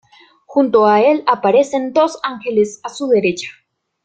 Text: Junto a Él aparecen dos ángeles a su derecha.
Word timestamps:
Junto 0.47 0.87
a 0.87 0.99
Él 0.99 1.23
aparecen 1.27 1.93
dos 1.93 2.17
ángeles 2.23 2.79
a 2.81 2.89
su 2.89 3.07
derecha. 3.07 3.51